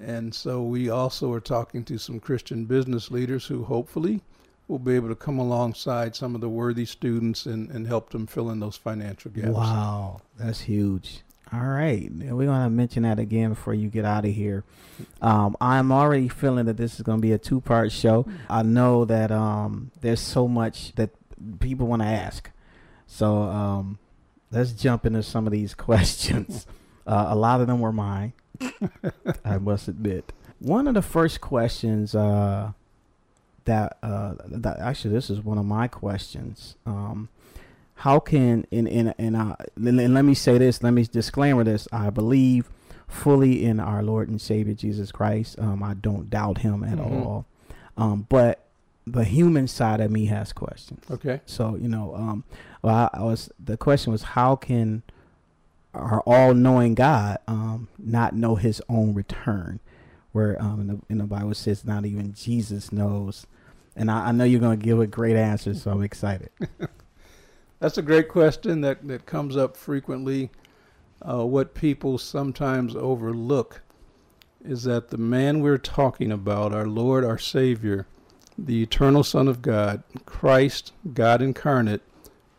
And 0.00 0.34
so 0.34 0.62
we 0.62 0.88
also 0.88 1.32
are 1.32 1.40
talking 1.40 1.84
to 1.84 1.98
some 1.98 2.20
Christian 2.20 2.64
business 2.64 3.10
leaders 3.10 3.46
who 3.46 3.64
hopefully 3.64 4.22
will 4.66 4.78
be 4.78 4.94
able 4.94 5.08
to 5.08 5.14
come 5.14 5.38
alongside 5.38 6.14
some 6.14 6.34
of 6.34 6.40
the 6.40 6.48
worthy 6.48 6.84
students 6.84 7.46
and, 7.46 7.70
and 7.70 7.86
help 7.86 8.10
them 8.10 8.26
fill 8.26 8.50
in 8.50 8.60
those 8.60 8.76
financial 8.76 9.30
gaps. 9.30 9.48
Wow, 9.48 10.22
that's 10.38 10.60
huge. 10.60 11.22
All 11.52 11.66
right, 11.66 12.08
we're 12.12 12.46
gonna 12.46 12.70
mention 12.70 13.02
that 13.02 13.18
again 13.18 13.50
before 13.50 13.74
you 13.74 13.88
get 13.88 14.04
out 14.04 14.24
of 14.24 14.30
here. 14.32 14.62
Um, 15.20 15.56
I'm 15.60 15.90
already 15.90 16.28
feeling 16.28 16.66
that 16.66 16.76
this 16.76 16.94
is 16.94 17.02
gonna 17.02 17.20
be 17.20 17.32
a 17.32 17.38
two-part 17.38 17.90
show. 17.90 18.24
I 18.48 18.62
know 18.62 19.04
that 19.04 19.32
um, 19.32 19.90
there's 20.00 20.20
so 20.20 20.46
much 20.46 20.94
that 20.94 21.10
people 21.58 21.88
want 21.88 22.02
to 22.02 22.08
ask, 22.08 22.52
so 23.08 23.42
um, 23.42 23.98
let's 24.52 24.70
jump 24.70 25.04
into 25.04 25.24
some 25.24 25.46
of 25.46 25.52
these 25.52 25.74
questions. 25.88 26.68
uh, 27.04 27.26
a 27.28 27.34
lot 27.34 27.60
of 27.60 27.66
them 27.66 27.80
were 27.80 27.92
mine, 27.92 28.32
I 29.44 29.58
must 29.58 29.88
admit. 29.88 30.32
One 30.58 30.86
of 30.86 30.94
the 30.94 31.02
first 31.02 31.40
questions 31.40 32.14
uh, 32.14 32.72
that, 33.64 33.96
uh, 34.02 34.34
that 34.46 34.78
actually 34.78 35.14
this 35.14 35.30
is 35.30 35.40
one 35.40 35.58
of 35.58 35.64
my 35.64 35.88
questions. 35.88 36.76
Um, 36.86 37.28
how 37.96 38.18
can 38.18 38.66
in 38.70 38.86
in 38.86 39.12
in 39.18 39.34
uh, 39.34 39.56
and 39.76 40.14
let 40.14 40.22
me 40.24 40.32
say 40.32 40.56
this 40.56 40.82
let 40.82 40.92
me 40.94 41.04
disclaimer 41.04 41.62
this 41.64 41.86
i 41.92 42.08
believe 42.08 42.70
fully 43.06 43.62
in 43.62 43.78
our 43.78 44.02
lord 44.02 44.26
and 44.30 44.40
savior 44.40 44.72
jesus 44.72 45.12
christ 45.12 45.58
um 45.58 45.82
i 45.82 45.92
don't 45.92 46.30
doubt 46.30 46.56
him 46.58 46.82
at 46.82 46.96
Mhm. 46.96 47.04
all 47.26 47.44
um 47.98 48.24
but 48.30 48.64
the 49.06 49.24
human 49.24 49.68
side 49.68 50.00
of 50.00 50.10
me 50.10 50.24
has 50.26 50.50
questions 50.54 51.04
Okay. 51.10 51.42
so 51.44 51.74
you 51.76 51.88
know 51.88 52.14
um 52.14 52.44
well, 52.80 53.10
I, 53.12 53.18
I 53.18 53.22
was 53.24 53.50
the 53.62 53.76
question 53.76 54.12
was 54.12 54.22
how 54.22 54.56
can 54.56 55.02
our 55.94 56.20
all-knowing 56.20 56.94
god 56.94 57.38
um 57.48 57.88
not 57.98 58.34
know 58.34 58.54
his 58.54 58.80
own 58.88 59.12
return 59.14 59.80
where 60.32 60.60
um 60.62 60.80
in 60.80 60.86
the, 60.86 61.00
in 61.08 61.18
the 61.18 61.24
bible 61.24 61.54
says 61.54 61.84
not 61.84 62.04
even 62.06 62.32
jesus 62.32 62.92
knows 62.92 63.46
and 63.96 64.10
I, 64.10 64.28
I 64.28 64.32
know 64.32 64.44
you're 64.44 64.60
going 64.60 64.78
to 64.78 64.84
give 64.84 65.00
a 65.00 65.06
great 65.06 65.36
answer 65.36 65.74
so 65.74 65.90
i'm 65.90 66.02
excited 66.02 66.50
That's 67.80 67.96
a 67.96 68.02
great 68.02 68.28
question 68.28 68.82
that, 68.82 69.08
that 69.08 69.24
comes 69.24 69.56
up 69.56 69.74
frequently. 69.74 70.50
Uh, 71.26 71.46
what 71.46 71.74
people 71.74 72.18
sometimes 72.18 72.94
overlook 72.94 73.80
is 74.62 74.82
that 74.82 75.08
the 75.08 75.16
man 75.16 75.60
we're 75.60 75.78
talking 75.78 76.30
about, 76.30 76.74
our 76.74 76.86
Lord, 76.86 77.24
our 77.24 77.38
Savior, 77.38 78.06
the 78.58 78.82
eternal 78.82 79.24
Son 79.24 79.48
of 79.48 79.62
God, 79.62 80.02
Christ, 80.26 80.92
God 81.14 81.40
incarnate, 81.40 82.02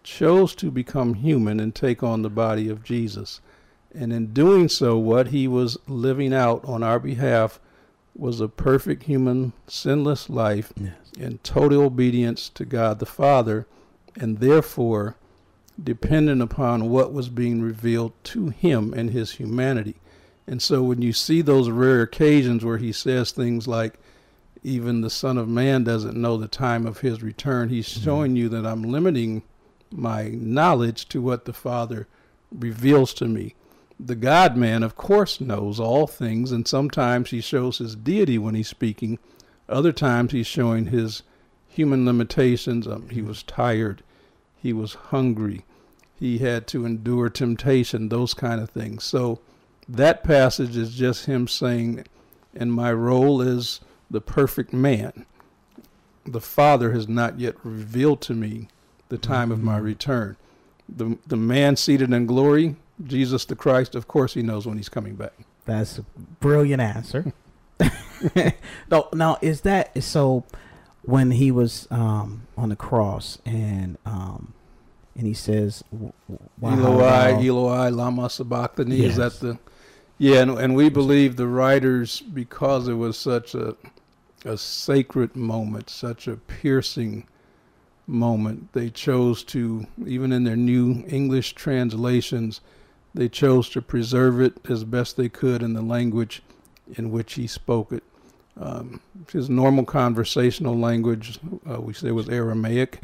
chose 0.04 0.56
to 0.56 0.72
become 0.72 1.16
human 1.16 1.60
and 1.60 1.74
take 1.74 2.04
on 2.04 2.22
the 2.22 2.30
body 2.30 2.70
of 2.70 2.84
Jesus. 2.84 3.42
And 3.94 4.14
in 4.14 4.34
doing 4.34 4.70
so, 4.70 4.98
what 4.98 5.28
he 5.28 5.48
was 5.48 5.78
living 5.88 6.34
out 6.34 6.64
on 6.66 6.84
our 6.84 7.00
behalf 7.00 7.60
was 8.16 8.42
a 8.42 8.48
perfect 8.48 9.04
human, 9.04 9.54
sinless 9.68 10.30
life 10.30 10.74
Yes. 10.80 10.94
in 11.18 11.40
total 11.40 11.84
obedience 11.84 12.50
to 12.50 12.66
God 12.66 13.00
the 13.00 13.06
Father, 13.06 13.68
and 14.20 14.40
therefore 14.40 15.16
dependent 15.82 16.42
upon 16.42 16.90
what 16.90 17.14
was 17.14 17.30
being 17.30 17.62
revealed 17.62 18.14
to 18.24 18.50
him 18.50 18.94
and 18.94 19.10
his 19.10 19.32
humanity. 19.32 19.96
And 20.48 20.62
so 20.62 20.84
when 20.84 21.02
you 21.02 21.14
see 21.14 21.42
those 21.42 21.70
rare 21.70 22.02
occasions 22.02 22.66
where 22.66 22.78
he 22.78 22.92
says 22.92 23.32
things 23.32 23.68
like, 23.68 23.96
even 24.64 25.02
the 25.02 25.10
Son 25.10 25.38
of 25.38 25.48
Man 25.48 25.84
doesn't 25.84 26.16
know 26.16 26.38
the 26.38 26.48
time 26.48 26.86
of 26.86 27.00
his 27.00 27.24
return, 27.24 27.70
he's 27.70 27.90
mm-hmm. 27.90 28.04
showing 28.04 28.36
you 28.36 28.50
that 28.50 28.66
I'm 28.66 28.84
limiting 28.84 29.44
my 29.92 30.30
knowledge 30.30 31.08
to 31.10 31.22
what 31.22 31.46
the 31.46 31.54
Father 31.54 32.08
reveals 32.52 33.14
to 33.16 33.26
me. 33.26 33.56
The 34.00 34.16
God 34.16 34.58
man, 34.58 34.84
of 34.84 34.96
course, 34.96 35.40
knows 35.40 35.80
all 35.80 36.08
things, 36.08 36.52
and 36.52 36.68
sometimes 36.68 37.30
he 37.30 37.42
shows 37.42 37.78
his 37.78 37.96
deity 37.96 38.38
when 38.38 38.56
he's 38.56 38.68
speaking. 38.68 39.20
Other 39.70 39.92
times 39.92 40.32
he's 40.32 40.48
showing 40.48 40.88
his 40.88 41.24
human 41.68 42.06
limitations. 42.06 42.88
Um, 42.88 43.10
he 43.10 43.22
was 43.22 43.44
tired, 43.44 44.04
he 44.58 44.74
was 44.74 44.94
hungry, 44.94 45.66
he 46.20 46.40
had 46.40 46.68
to 46.68 46.86
endure 46.86 47.30
temptation, 47.30 48.10
those 48.10 48.34
kind 48.34 48.60
of 48.60 48.70
things. 48.70 49.04
So 49.04 49.40
that 49.88 50.24
passage 50.24 50.76
is 50.76 50.96
just 50.96 51.26
him 51.26 51.48
saying, 51.48 52.06
and 52.56 52.74
my 52.74 52.92
role 52.92 53.42
is 53.42 53.82
the 54.10 54.22
perfect 54.22 54.74
man, 54.74 55.26
the 56.26 56.42
Father 56.42 56.92
has 56.92 57.08
not 57.08 57.40
yet 57.40 57.56
revealed 57.64 58.22
to 58.22 58.34
me 58.34 58.68
the 59.12 59.18
time 59.18 59.52
of 59.52 59.62
my 59.62 59.78
return. 59.78 60.38
The, 60.88 61.18
the 61.28 61.36
man 61.36 61.76
seated 61.76 62.12
in 62.14 62.26
glory, 62.26 62.78
Jesus 63.04 63.44
the 63.46 63.56
Christ, 63.56 63.94
of 63.94 64.08
course 64.08 64.34
he 64.34 64.42
knows 64.42 64.66
when 64.66 64.78
he's 64.78 64.90
coming 64.90 65.16
back. 65.16 65.34
That's 65.66 65.98
a 65.98 66.04
brilliant 66.40 66.82
answer. 66.82 67.34
no, 68.90 69.10
now 69.14 69.38
is 69.42 69.62
that 69.62 70.02
so? 70.02 70.46
When 71.04 71.32
he 71.32 71.52
was 71.52 71.88
um, 71.90 72.46
on 72.56 72.70
the 72.70 72.76
cross 72.76 73.40
and 73.44 73.98
um, 74.06 74.54
and 75.16 75.26
he 75.26 75.34
says, 75.34 75.84
Eloi, 76.62 77.34
Eloi, 77.44 77.90
lama 77.90 78.30
sabachthani. 78.30 79.04
Is 79.04 79.16
that 79.16 79.40
the? 79.40 79.58
Yeah, 80.20 80.42
and, 80.42 80.60
and 80.60 80.76
we 80.76 80.90
believe 80.90 81.36
the 81.36 81.48
writers 81.48 82.22
because 82.22 82.88
it 82.88 82.94
was 82.94 83.18
such 83.18 83.56
a 83.56 83.76
a 84.46 84.58
sacred 84.58 85.36
moment, 85.36 85.90
such 85.90 86.28
a 86.28 86.36
piercing 86.36 87.26
moment. 88.12 88.72
They 88.74 88.90
chose 88.90 89.44
to, 89.46 89.88
even 90.06 90.32
in 90.32 90.44
their 90.44 90.56
new 90.56 91.04
English 91.08 91.54
translations, 91.54 92.62
they 93.14 93.30
chose 93.30 93.70
to 93.70 93.82
preserve 93.82 94.40
it 94.40 94.54
as 94.70 94.84
best 94.84 95.18
they 95.18 95.30
could 95.30 95.64
in 95.64 95.74
the 95.74 95.82
language 95.82 96.44
in 96.96 97.12
which 97.12 97.34
he 97.34 97.48
spoke 97.48 97.92
it. 97.92 98.04
Um, 98.60 99.00
his 99.32 99.50
normal 99.50 99.86
conversational 99.86 100.78
language, 100.78 101.40
uh, 101.70 101.80
we 101.82 101.94
say, 101.94 102.12
was 102.12 102.28
Aramaic 102.30 103.00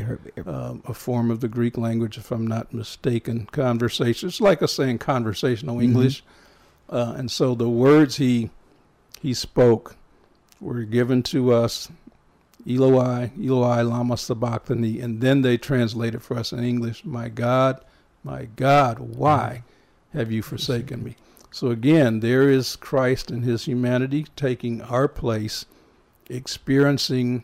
um, 0.46 0.84
a 0.86 0.94
form 0.94 1.32
of 1.32 1.40
the 1.40 1.48
Greek 1.48 1.78
language, 1.78 2.18
if 2.18 2.32
I'm 2.32 2.46
not 2.46 2.74
mistaken. 2.74 3.48
Conversation. 3.52 4.28
It's 4.28 4.42
like 4.42 4.62
us 4.62 4.74
saying 4.74 5.00
conversational 5.00 5.78
Mhm. 5.78 5.84
English. 5.84 6.24
Uh, 6.90 7.14
and 7.18 7.32
so 7.32 7.56
the 7.56 7.70
words 7.70 8.18
he 8.18 8.50
he 9.22 9.34
spoke 9.34 9.96
were 10.62 10.84
given 10.84 11.24
to 11.24 11.54
us, 11.54 11.90
Eloi, 12.68 13.32
Eloi, 13.42 13.82
lama 13.84 14.18
sabachthani, 14.18 15.00
and 15.00 15.22
then 15.22 15.42
they 15.42 15.58
translated 15.58 16.22
for 16.22 16.38
us 16.38 16.52
in 16.52 16.64
English, 16.64 17.06
My 17.06 17.30
God, 17.30 17.80
my 18.24 18.46
God, 18.56 19.00
why 19.00 19.64
have 20.14 20.32
you 20.32 20.42
forsaken 20.42 21.04
me? 21.04 21.16
So 21.52 21.70
again, 21.72 22.20
there 22.20 22.50
is 22.50 22.76
Christ 22.76 23.32
in 23.32 23.44
his 23.44 23.66
humanity 23.66 24.26
taking 24.36 24.82
our 24.82 25.08
place, 25.08 25.66
experiencing 26.30 27.44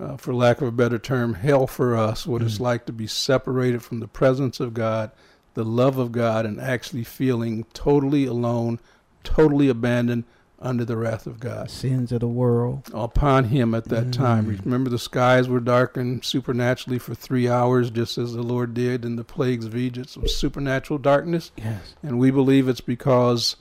uh, 0.00 0.16
for 0.16 0.34
lack 0.34 0.60
of 0.60 0.68
a 0.68 0.72
better 0.72 0.98
term, 0.98 1.34
hell 1.34 1.66
for 1.66 1.96
us, 1.96 2.26
what 2.26 2.42
it's 2.42 2.58
Mm. 2.58 2.60
like 2.60 2.86
to 2.86 2.92
be 2.92 3.06
separated 3.06 3.82
from 3.82 4.00
the 4.00 4.08
presence 4.08 4.58
of 4.60 4.74
God, 4.74 5.10
the 5.54 5.64
love 5.64 5.98
of 5.98 6.10
God, 6.10 6.44
and 6.46 6.60
actually 6.60 7.04
feeling 7.04 7.64
totally 7.74 8.24
alone, 8.24 8.80
totally 9.22 9.68
abandoned 9.68 10.24
under 10.64 10.84
the 10.84 10.96
wrath 10.96 11.26
of 11.26 11.38
God. 11.38 11.70
sins 11.70 12.10
of 12.10 12.20
the 12.20 12.28
world. 12.28 12.90
Upon 12.92 13.44
him 13.44 13.74
at 13.74 13.84
that 13.86 14.12
time. 14.12 14.46
Mm. 14.46 14.64
Remember, 14.64 14.90
the 14.90 14.98
skies 14.98 15.48
were 15.48 15.60
darkened 15.60 16.24
supernaturally 16.24 16.98
for 16.98 17.14
three 17.14 17.48
hours, 17.48 17.90
just 17.90 18.16
as 18.18 18.32
the 18.32 18.42
Lord 18.42 18.74
did 18.74 19.04
in 19.04 19.16
the 19.16 19.24
plagues 19.24 19.66
of 19.66 19.76
Egypt. 19.76 20.08
So 20.08 20.24
supernatural 20.24 20.98
darkness. 20.98 21.52
Yes. 21.56 21.94
And 22.02 22.18
we 22.18 22.30
believe 22.30 22.68
it's 22.68 22.80
because 22.80 23.56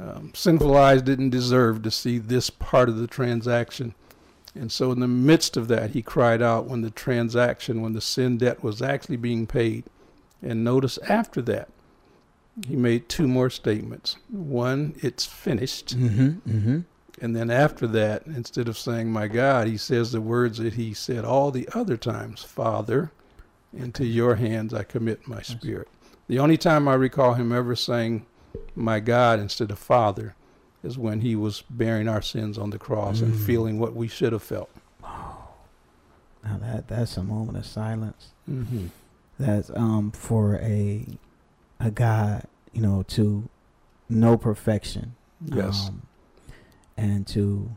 um, 0.00 0.32
sinful 0.34 0.76
eyes 0.76 1.02
didn't 1.02 1.30
deserve 1.30 1.82
to 1.82 1.90
see 1.90 2.18
this 2.18 2.50
part 2.50 2.88
of 2.88 2.96
the 2.96 3.06
transaction. 3.06 3.94
And 4.54 4.70
so, 4.70 4.92
in 4.92 5.00
the 5.00 5.08
midst 5.08 5.56
of 5.56 5.68
that, 5.68 5.90
he 5.90 6.02
cried 6.02 6.42
out 6.42 6.66
when 6.66 6.82
the 6.82 6.90
transaction, 6.90 7.80
when 7.80 7.94
the 7.94 8.00
sin 8.00 8.36
debt 8.38 8.62
was 8.62 8.82
actually 8.82 9.16
being 9.16 9.46
paid. 9.46 9.84
And 10.42 10.62
notice 10.62 10.98
after 11.08 11.40
that, 11.42 11.68
he 12.66 12.76
made 12.76 13.08
two 13.08 13.26
more 13.26 13.50
statements. 13.50 14.16
One, 14.28 14.94
it's 15.00 15.24
finished. 15.26 15.96
Mm-hmm. 15.98 16.50
Mm-hmm. 16.50 16.80
And 17.20 17.36
then 17.36 17.50
after 17.50 17.86
that, 17.88 18.26
instead 18.26 18.68
of 18.68 18.76
saying, 18.76 19.10
My 19.12 19.28
God, 19.28 19.66
he 19.68 19.76
says 19.76 20.12
the 20.12 20.20
words 20.20 20.58
that 20.58 20.74
he 20.74 20.92
said 20.92 21.24
all 21.24 21.50
the 21.50 21.68
other 21.74 21.96
times 21.96 22.42
Father, 22.42 23.10
into 23.76 24.04
your 24.04 24.34
hands 24.36 24.74
I 24.74 24.82
commit 24.82 25.26
my 25.26 25.40
spirit. 25.42 25.88
The 26.28 26.38
only 26.38 26.56
time 26.58 26.88
I 26.88 26.94
recall 26.94 27.34
him 27.34 27.52
ever 27.52 27.74
saying, 27.76 28.26
My 28.74 29.00
God, 29.00 29.38
instead 29.40 29.70
of 29.70 29.78
Father, 29.78 30.34
is 30.82 30.98
when 30.98 31.20
he 31.20 31.36
was 31.36 31.62
bearing 31.70 32.08
our 32.08 32.22
sins 32.22 32.58
on 32.58 32.70
the 32.70 32.78
cross 32.78 33.20
and 33.20 33.32
Mm. 33.34 33.46
feeling 33.46 33.78
what 33.78 33.94
we 33.94 34.08
should 34.08 34.32
have 34.32 34.42
felt. 34.42 34.70
Now 36.44 36.58
that 36.60 36.88
that's 36.88 37.16
a 37.16 37.22
moment 37.22 37.56
of 37.58 37.66
silence. 37.66 38.32
Mm-hmm. 38.50 38.86
That's 39.38 39.70
um 39.70 40.10
for 40.10 40.56
a 40.56 41.06
a 41.82 41.90
God, 41.90 42.44
you 42.72 42.80
know, 42.80 43.02
to 43.08 43.48
know 44.08 44.36
perfection. 44.36 45.14
Yes. 45.44 45.88
um, 45.88 46.02
and 46.96 47.26
to 47.26 47.70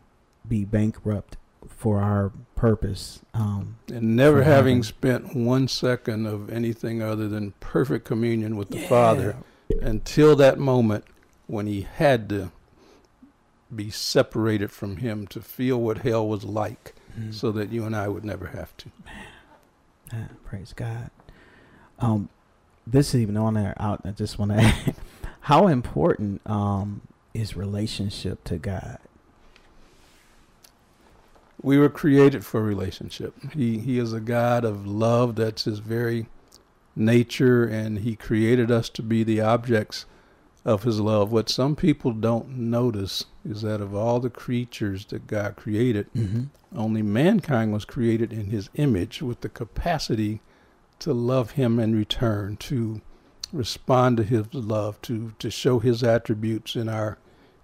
be 0.47 0.63
bankrupt 0.65 1.37
for 1.67 1.99
our 1.99 2.31
purpose. 2.55 3.21
Um, 3.33 3.77
and 3.91 4.15
never 4.15 4.43
having 4.43 4.77
heaven. 4.77 4.83
spent 4.83 5.35
one 5.35 5.67
second 5.67 6.25
of 6.27 6.49
anything 6.51 7.01
other 7.01 7.27
than 7.27 7.51
perfect 7.59 8.05
communion 8.05 8.55
with 8.55 8.69
the 8.69 8.79
yeah. 8.79 8.87
Father 8.87 9.37
until 9.81 10.35
that 10.35 10.59
moment 10.59 11.05
when 11.47 11.65
he 11.65 11.81
had 11.81 12.29
to 12.29 12.51
be 13.75 13.89
separated 13.89 14.71
from 14.71 14.97
him 14.97 15.25
to 15.27 15.41
feel 15.41 15.81
what 15.81 15.99
hell 15.99 16.27
was 16.27 16.43
like 16.43 16.93
Mm. 17.19 17.33
so 17.33 17.49
that 17.53 17.71
you 17.71 17.85
and 17.85 17.95
I 17.95 18.09
would 18.09 18.25
never 18.25 18.47
have 18.47 18.75
to. 18.75 18.89
Ah, 20.11 20.27
praise 20.43 20.73
God. 20.75 21.09
Um, 21.97 22.27
this 22.87 23.13
is 23.15 23.21
even 23.21 23.37
on 23.37 23.53
there. 23.55 23.73
Out. 23.79 24.01
I 24.05 24.11
just 24.11 24.37
want 24.39 24.51
to. 24.51 24.57
add, 24.59 24.95
How 25.41 25.67
important 25.67 26.41
um 26.49 27.01
is 27.33 27.55
relationship 27.55 28.43
to 28.45 28.57
God? 28.57 28.97
We 31.61 31.77
were 31.77 31.89
created 31.89 32.45
for 32.45 32.61
relationship. 32.61 33.33
He 33.53 33.79
he 33.79 33.97
is 33.97 34.13
a 34.13 34.19
God 34.19 34.65
of 34.65 34.85
love. 34.85 35.35
That's 35.35 35.63
his 35.63 35.79
very 35.79 36.27
nature, 36.95 37.65
and 37.65 37.99
he 37.99 38.15
created 38.15 38.71
us 38.71 38.89
to 38.89 39.01
be 39.01 39.23
the 39.23 39.41
objects 39.41 40.05
of 40.63 40.83
his 40.83 40.99
love. 40.99 41.31
What 41.31 41.49
some 41.49 41.75
people 41.75 42.11
don't 42.11 42.49
notice 42.57 43.25
is 43.47 43.61
that 43.61 43.81
of 43.81 43.93
all 43.95 44.19
the 44.19 44.29
creatures 44.29 45.05
that 45.07 45.27
God 45.27 45.55
created, 45.55 46.11
Mm-hmm. 46.13 46.43
only 46.75 47.01
mankind 47.01 47.71
was 47.73 47.85
created 47.85 48.31
in 48.33 48.47
his 48.47 48.69
image 48.75 49.21
with 49.21 49.41
the 49.41 49.49
capacity 49.49 50.41
to 50.99 51.13
love 51.13 51.51
him 51.51 51.79
in 51.79 51.95
return, 51.95 52.57
to 52.57 53.01
respond 53.51 54.17
to 54.17 54.23
his 54.23 54.53
love, 54.53 55.01
to, 55.03 55.33
to 55.39 55.49
show 55.49 55.79
his 55.79 56.03
attributes 56.03 56.75
in 56.75 56.89
our 56.89 57.17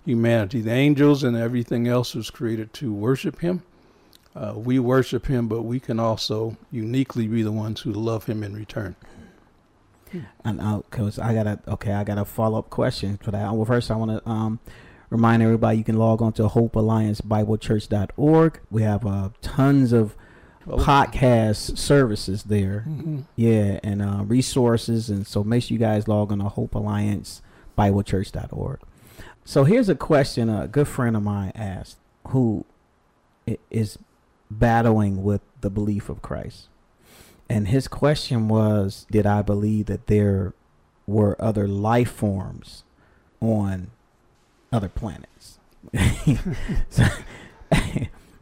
humanity. 0.05 0.61
The 0.61 0.71
angels 0.71 1.23
and 1.23 1.37
everything 1.37 1.87
else 1.87 2.15
was 2.15 2.29
created 2.29 2.73
to 2.73 2.93
worship 2.93 3.39
him. 3.39 3.63
Uh, 4.35 4.53
we 4.55 4.79
worship 4.79 5.27
him, 5.27 5.47
but 5.47 5.63
we 5.63 5.79
can 5.79 5.99
also 5.99 6.57
uniquely 6.71 7.27
be 7.27 7.43
the 7.43 7.51
ones 7.51 7.81
who 7.81 7.91
love 7.91 8.25
him 8.25 8.43
in 8.43 8.55
return. 8.55 8.95
And 10.43 10.59
uh, 10.61 10.81
I 11.21 11.33
got 11.33 11.47
a 11.47 11.59
okay, 11.69 11.93
I 11.93 12.03
got 12.03 12.17
a 12.17 12.25
follow 12.25 12.59
up 12.59 12.69
question 12.69 13.17
for 13.17 13.31
that. 13.31 13.53
Well, 13.53 13.63
first 13.65 13.89
I 13.91 13.95
want 13.95 14.11
to 14.11 14.29
um 14.29 14.59
remind 15.09 15.41
everybody 15.41 15.77
you 15.77 15.83
can 15.83 15.97
log 15.97 16.21
on 16.21 16.33
to 16.33 16.49
hopealliancebiblechurch.org. 16.49 18.59
We 18.69 18.83
have 18.83 19.05
uh 19.05 19.29
tons 19.41 19.93
of 19.93 20.17
podcast 20.67 21.77
services 21.77 22.43
there. 22.43 22.85
Mhm. 22.87 23.23
Yeah, 23.35 23.79
and 23.83 24.01
uh, 24.01 24.23
resources, 24.25 25.09
and 25.09 25.25
so 25.25 25.43
make 25.43 25.63
sure 25.63 25.73
you 25.73 25.79
guys 25.79 26.07
log 26.07 26.31
on 26.31 26.39
to 26.39 26.45
hopealliancebiblechurch.org. 26.45 28.79
So 29.43 29.63
here's 29.63 29.89
a 29.89 29.95
question 29.95 30.49
a 30.49 30.67
good 30.67 30.87
friend 30.87 31.15
of 31.15 31.23
mine 31.23 31.51
asked 31.55 31.97
who 32.27 32.65
is 33.69 33.97
battling 34.49 35.23
with 35.23 35.41
the 35.61 35.69
belief 35.69 36.09
of 36.09 36.21
Christ. 36.21 36.67
And 37.49 37.67
his 37.67 37.87
question 37.87 38.47
was 38.47 39.05
Did 39.11 39.25
I 39.25 39.41
believe 39.41 39.87
that 39.87 40.07
there 40.07 40.53
were 41.07 41.35
other 41.41 41.67
life 41.67 42.11
forms 42.11 42.83
on 43.41 43.87
other 44.71 44.89
planets? 44.89 45.57
so, 46.89 47.05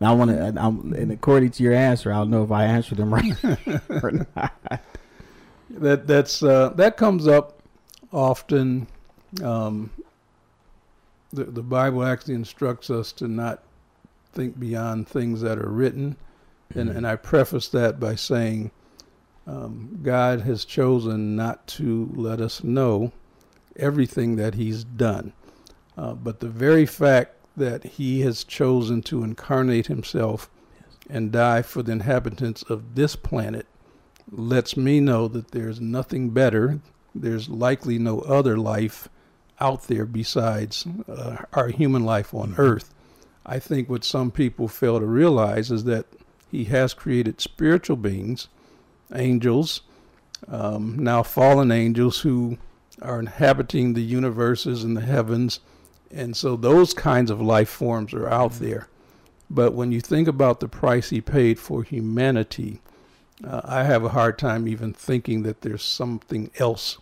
I 0.01 0.13
want 0.13 0.31
to, 0.31 0.53
I'm, 0.57 0.93
and 0.93 1.11
according 1.11 1.51
to 1.51 1.63
your 1.63 1.73
answer, 1.73 2.11
I 2.11 2.17
don't 2.17 2.29
know 2.29 2.43
if 2.43 2.51
I 2.51 2.65
answered 2.65 2.97
them 2.97 3.13
right 3.13 3.33
or 3.89 4.11
not. 4.35 4.81
That 5.71 6.07
that's 6.07 6.41
uh, 6.41 6.69
that 6.75 6.97
comes 6.97 7.27
up 7.27 7.61
often. 8.11 8.87
Um, 9.43 9.91
the 11.31 11.43
the 11.45 11.61
Bible 11.61 12.03
actually 12.03 12.35
instructs 12.35 12.89
us 12.89 13.11
to 13.13 13.27
not 13.27 13.63
think 14.33 14.59
beyond 14.59 15.07
things 15.07 15.41
that 15.41 15.59
are 15.59 15.69
written, 15.69 16.15
and 16.73 16.89
and 16.89 17.05
I 17.05 17.17
preface 17.17 17.67
that 17.69 17.99
by 17.99 18.15
saying, 18.15 18.71
um, 19.45 19.99
God 20.01 20.41
has 20.41 20.65
chosen 20.65 21.35
not 21.35 21.67
to 21.67 22.09
let 22.15 22.39
us 22.41 22.63
know 22.63 23.11
everything 23.75 24.37
that 24.37 24.55
He's 24.55 24.83
done, 24.83 25.33
uh, 25.97 26.13
but 26.13 26.39
the 26.39 26.49
very 26.49 26.85
fact 26.85 27.38
that 27.59 27.83
He 27.83 28.21
has 28.21 28.43
chosen 28.43 29.01
to 29.03 29.23
incarnate 29.23 29.87
Himself 29.87 30.49
and 31.09 31.31
die 31.31 31.61
for 31.61 31.83
the 31.83 31.91
inhabitants 31.91 32.63
of 32.63 32.95
this 32.95 33.15
planet 33.15 33.65
lets 34.31 34.77
me 34.77 34.99
know 34.99 35.27
that 35.27 35.51
there's 35.51 35.81
nothing 35.81 36.29
better. 36.29 36.79
There's 37.15 37.49
likely 37.49 37.97
no 37.97 38.19
other 38.21 38.57
life 38.57 39.09
out 39.59 39.83
there 39.83 40.05
besides 40.05 40.85
uh, 41.07 41.37
our 41.53 41.69
human 41.69 42.05
life 42.05 42.33
on 42.33 42.55
earth. 42.57 42.93
I 43.45 43.59
think 43.59 43.89
what 43.89 44.03
some 44.03 44.31
people 44.31 44.67
fail 44.67 44.99
to 44.99 45.05
realize 45.05 45.71
is 45.71 45.83
that 45.85 46.05
he 46.51 46.65
has 46.65 46.93
created 46.93 47.41
spiritual 47.41 47.97
beings, 47.97 48.47
angels, 49.13 49.81
um, 50.47 50.97
now 50.99 51.23
fallen 51.23 51.71
angels 51.71 52.19
who 52.21 52.57
are 53.01 53.19
inhabiting 53.19 53.93
the 53.93 54.03
universes 54.03 54.83
and 54.83 54.95
the 54.95 55.01
heavens. 55.01 55.59
And 56.11 56.35
so 56.35 56.55
those 56.55 56.93
kinds 56.93 57.29
of 57.29 57.41
life 57.41 57.69
forms 57.69 58.13
are 58.13 58.27
out 58.27 58.53
there. 58.53 58.87
But 59.49 59.73
when 59.73 59.91
you 59.91 60.01
think 60.01 60.27
about 60.27 60.59
the 60.59 60.67
price 60.67 61.09
he 61.09 61.21
paid 61.21 61.59
for 61.59 61.83
humanity, 61.83 62.81
uh, 63.43 63.61
I 63.63 63.83
have 63.83 64.03
a 64.03 64.09
hard 64.09 64.37
time 64.37 64.67
even 64.67 64.93
thinking 64.93 65.43
that 65.43 65.61
there's 65.61 65.83
something 65.83 66.51
else 66.59 66.97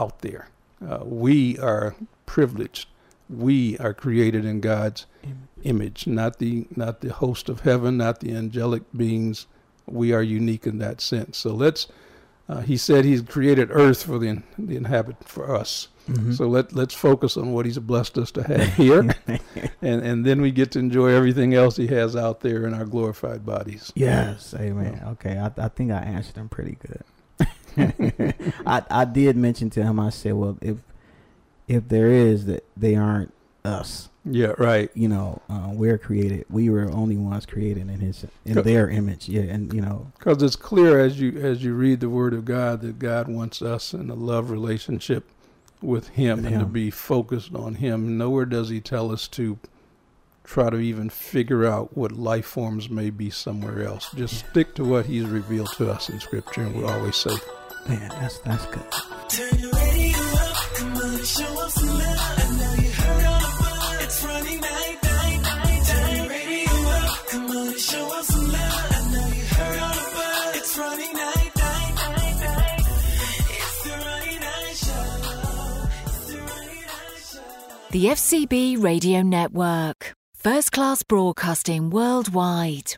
out 0.00 0.20
there. 0.20 0.48
Uh, 0.86 1.00
we 1.04 1.58
are 1.58 1.94
privileged. 2.26 2.88
We 3.28 3.78
are 3.78 3.94
created 3.94 4.44
in 4.44 4.60
God's 4.60 5.06
image, 5.62 6.06
not 6.06 6.38
the 6.38 6.66
not 6.74 7.00
the 7.00 7.12
host 7.12 7.48
of 7.48 7.60
heaven, 7.60 7.96
not 7.98 8.20
the 8.20 8.34
angelic 8.34 8.82
beings. 8.94 9.46
We 9.86 10.12
are 10.12 10.22
unique 10.22 10.66
in 10.66 10.78
that 10.78 11.00
sense. 11.00 11.38
So 11.38 11.54
let's. 11.54 11.86
Uh, 12.48 12.60
he 12.60 12.76
said 12.76 13.04
he's 13.04 13.22
created 13.22 13.68
earth 13.70 14.02
for 14.04 14.18
the 14.18 14.26
in, 14.26 14.42
the 14.58 14.76
inhabit 14.76 15.16
for 15.24 15.54
us. 15.54 15.88
Mhm. 16.08 16.34
So 16.36 16.48
let 16.48 16.72
let's 16.72 16.94
focus 16.94 17.36
on 17.36 17.52
what 17.52 17.64
he's 17.64 17.78
blessed 17.78 18.18
us 18.18 18.32
to 18.32 18.42
have 18.42 18.74
here, 18.74 19.00
and 19.82 20.02
and 20.02 20.26
then 20.26 20.40
we 20.42 20.50
get 20.50 20.72
to 20.72 20.80
enjoy 20.80 21.08
everything 21.10 21.54
else 21.54 21.76
he 21.76 21.86
has 21.86 22.16
out 22.16 22.40
there 22.40 22.66
in 22.66 22.74
our 22.74 22.84
glorified 22.84 23.46
bodies. 23.46 23.92
Yes, 23.94 24.52
amen. 24.58 25.00
Okay, 25.12 25.38
I, 25.38 25.52
I 25.64 25.68
think 25.68 25.92
I 25.92 25.98
answered 26.00 26.36
him 26.36 26.48
pretty 26.48 26.76
good. 26.82 27.04
I 28.66 28.82
I 28.90 29.04
did 29.04 29.36
mention 29.36 29.70
to 29.70 29.82
him. 29.84 30.00
I 30.00 30.10
said, 30.10 30.34
well, 30.34 30.58
if 30.60 30.78
if 31.68 31.88
there 31.88 32.08
is 32.08 32.46
that 32.46 32.64
they 32.76 32.96
aren't 32.96 33.32
us, 33.64 34.08
Yeah, 34.24 34.54
right. 34.58 34.90
you 34.94 35.08
know, 35.08 35.40
uh, 35.48 35.68
we're 35.72 35.98
created. 35.98 36.46
We 36.50 36.68
were 36.70 36.90
only 36.90 37.16
ones 37.16 37.46
created 37.46 37.88
in 37.88 38.00
his 38.00 38.24
in 38.44 38.62
their 38.62 38.88
image. 38.90 39.28
Yeah, 39.28 39.42
and 39.42 39.72
you 39.72 39.80
know, 39.80 40.10
Because 40.18 40.42
it's 40.42 40.56
clear 40.56 40.98
as 40.98 41.20
you 41.20 41.38
as 41.40 41.62
you 41.64 41.74
read 41.74 42.00
the 42.00 42.08
Word 42.10 42.34
of 42.34 42.44
God 42.44 42.80
that 42.82 42.98
God 42.98 43.28
wants 43.28 43.62
us 43.62 43.94
in 43.94 44.10
a 44.10 44.14
love 44.14 44.50
relationship 44.50 45.24
with 45.80 46.08
Him 46.10 46.42
With 46.42 46.52
and 46.52 46.60
to 46.60 46.66
be 46.66 46.90
focused 46.90 47.54
on 47.54 47.74
Him. 47.76 48.16
Nowhere 48.18 48.46
does 48.46 48.68
He 48.68 48.80
tell 48.80 49.10
us 49.12 49.28
to 49.28 49.58
try 50.44 50.70
to 50.70 50.78
even 50.78 51.08
figure 51.08 51.64
out 51.64 51.96
what 51.96 52.10
life 52.10 52.46
forms 52.46 52.90
may 52.90 53.10
be 53.10 53.30
somewhere 53.30 53.84
else. 53.84 54.10
Just 54.12 54.44
stick 54.50 54.74
to 54.74 54.84
what 54.84 55.06
He's 55.06 55.24
revealed 55.26 55.70
to 55.76 55.90
us 55.90 56.08
in 56.08 56.18
Scripture, 56.20 56.62
and 56.62 56.74
we're 56.74 56.86
always 56.92 57.14
safe. 57.16 57.42
man, 57.88 58.08
that's 58.20 58.38
that's 58.40 58.66
good. 58.66 59.92
Show 67.92 68.22
some 68.22 68.52
love. 68.52 68.86
I 68.90 69.00
know 69.12 69.26
you 69.36 69.44
heard 69.56 69.78
all. 69.80 70.58
It's 70.58 70.74
Friday 70.74 71.12
night, 71.12 71.52
night, 71.56 71.94
night, 71.94 72.36
night. 72.40 72.80
It's 73.58 73.82
the 73.84 73.90
Friday 74.04 74.38
night 74.46 74.76
show. 74.84 75.08
It's 76.06 76.26
the 76.26 76.38
Friday 76.48 76.80
night 76.92 77.20
show. 77.32 77.90
The 77.90 78.04
FCB 78.06 78.82
Radio 78.82 79.22
Network. 79.22 80.14
First 80.34 80.72
class 80.72 81.02
broadcasting 81.02 81.90
worldwide. 81.90 82.96